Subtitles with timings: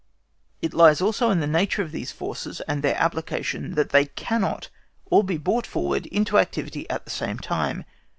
[0.63, 4.69] It lies also in the nature of these forces and their application that they cannot
[5.11, 5.67] all be brought
[6.07, 7.85] into activity at the same time.